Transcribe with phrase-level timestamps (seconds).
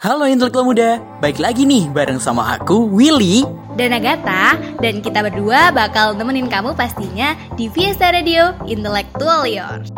[0.00, 3.44] Halo intelektual muda, baik lagi nih bareng sama aku, Willy
[3.76, 9.92] dan Agatha Dan kita berdua bakal nemenin kamu pastinya di Fiesta Radio Intellectual Yours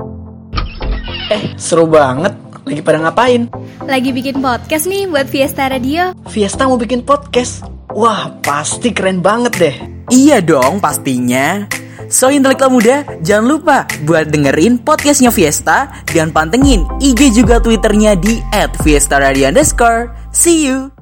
[1.30, 2.34] Eh, seru banget.
[2.66, 3.46] Lagi pada ngapain?
[3.86, 7.62] Lagi bikin podcast nih buat Fiesta Radio Fiesta mau bikin podcast.
[7.94, 9.76] Wah, pasti keren banget deh.
[10.10, 11.70] Iya dong pastinya
[12.12, 18.36] So intelektual muda, jangan lupa buat dengerin podcastnya Fiesta Dan pantengin IG juga Twitternya di
[18.52, 20.92] at Fiesta Radio underscore See you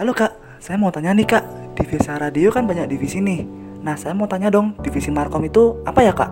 [0.00, 1.44] Halo kak, saya mau tanya nih kak,
[1.76, 3.46] di Visa Radio kan banyak divisi nih.
[3.86, 6.26] Nah saya mau tanya dong, divisi Markom itu apa ya kak?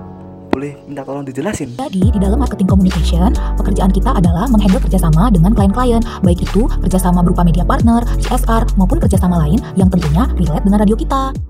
[0.51, 1.79] Boleh minta tolong dijelasin?
[1.79, 7.23] Jadi, di dalam marketing communication, pekerjaan kita adalah menghandle kerjasama dengan klien-klien, baik itu kerjasama
[7.23, 11.50] berupa media partner, CSR, maupun kerjasama lain yang tentunya relate dengan radio kita.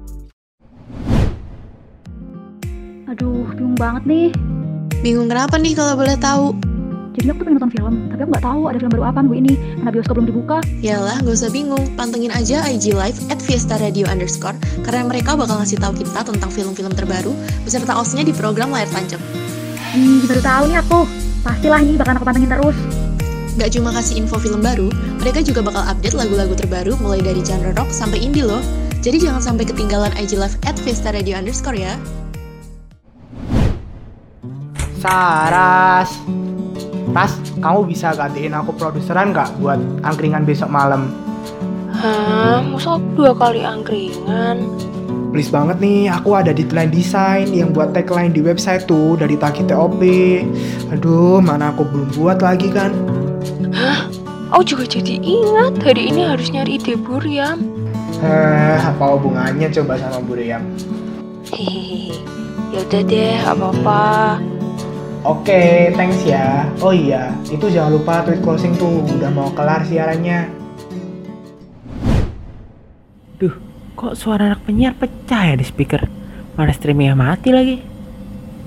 [3.10, 4.28] Aduh, bingung banget nih.
[5.02, 6.55] Bingung kenapa nih kalau boleh tahu?
[7.19, 9.36] Jadi aku tuh pengen nonton film, tapi aku nggak tahu ada film baru apa minggu
[9.42, 9.55] ini.
[9.58, 10.58] Karena bioskop belum dibuka.
[10.78, 11.83] Yalah, gak usah bingung.
[11.98, 14.55] Pantengin aja IG Live at Fiesta Radio underscore,
[14.86, 17.34] karena mereka bakal ngasih tahu kita tentang film-film terbaru,
[17.67, 19.19] beserta osnya di program Layar Tancap.
[19.91, 21.00] Hmm, baru tahu nih aku.
[21.42, 22.78] Pastilah ini bakal aku pantengin terus.
[23.58, 24.86] Gak cuma kasih info film baru,
[25.19, 28.62] mereka juga bakal update lagu-lagu terbaru mulai dari genre rock sampai indie loh.
[29.02, 31.98] Jadi jangan sampai ketinggalan IG Live at Fiesta Radio underscore ya.
[35.01, 36.20] Saras
[37.17, 41.11] Tas, kamu bisa gantiin aku produseran nggak buat angkringan besok malam?
[41.91, 44.62] Hah, masa dua kali angkringan?
[45.34, 49.67] Please banget nih, aku ada deadline desain yang buat tagline di website tuh dari Taki
[49.67, 49.98] TOP.
[50.95, 52.95] Aduh, mana aku belum buat lagi kan?
[53.75, 54.07] Hah?
[54.55, 57.62] Aku juga jadi ingat hari ini harus nyari ide Buriam.
[58.20, 60.62] Eh, apa hubungannya coba sama Bu Riam?
[61.48, 62.19] Hehehe,
[62.75, 64.03] yaudah deh, gak apa-apa.
[65.21, 66.65] Oke, thanks ya.
[66.81, 70.49] Oh iya, itu jangan lupa tweet closing tuh, udah mau kelar siarannya.
[73.36, 73.53] Duh,
[74.01, 76.09] kok suara anak penyiar pecah ya di speaker?
[76.57, 77.85] Mana streamingnya mati lagi?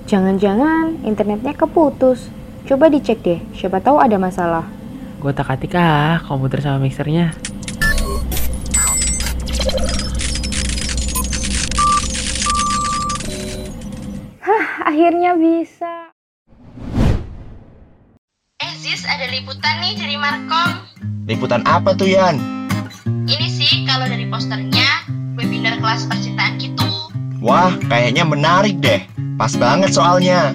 [0.06, 2.30] Jangan-jangan internetnya keputus.
[2.70, 4.62] Coba dicek deh, siapa tahu ada masalah.
[5.18, 7.34] Gue tak atik ah komputer sama mixernya.
[14.38, 16.13] Hah, akhirnya bisa.
[18.84, 20.84] Eh Ziz, ada liputan nih dari Markom.
[21.24, 22.36] Liputan apa tuh Yan?
[23.24, 25.08] Ini sih kalau dari posternya,
[25.40, 26.84] webinar kelas percintaan gitu.
[27.40, 29.00] Wah, kayaknya menarik deh.
[29.40, 30.52] Pas banget soalnya.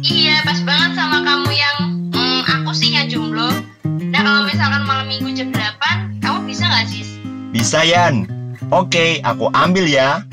[0.00, 1.76] Iya, pas banget sama kamu yang
[2.16, 3.52] hmm, aku sih yang jomblo.
[3.84, 7.20] Nah kalau misalkan malam minggu jam 8, kamu bisa nggak Ziz?
[7.52, 8.24] Bisa Yan.
[8.72, 10.24] Oke, aku ambil ya.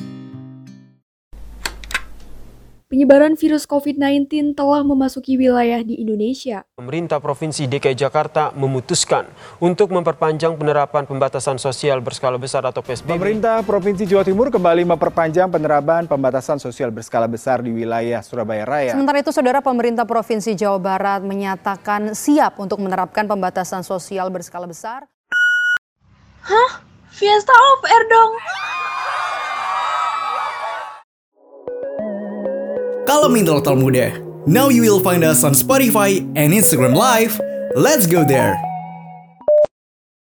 [2.93, 6.61] Penyebaran virus COVID-19 telah memasuki wilayah di Indonesia.
[6.77, 9.25] Pemerintah Provinsi DKI Jakarta memutuskan
[9.57, 13.17] untuk memperpanjang penerapan pembatasan sosial berskala besar atau PSBB.
[13.17, 18.93] Pemerintah Provinsi Jawa Timur kembali memperpanjang penerapan pembatasan sosial berskala besar di wilayah Surabaya Raya.
[18.93, 25.09] Sementara itu, Saudara Pemerintah Provinsi Jawa Barat menyatakan siap untuk menerapkan pembatasan sosial berskala besar.
[26.45, 26.85] Hah?
[27.09, 28.37] Fiesta off air dong.
[33.13, 34.09] Kalau intelektual muda,
[34.49, 37.37] now you will find us on Spotify and Instagram Live.
[37.77, 38.72] Let's go there!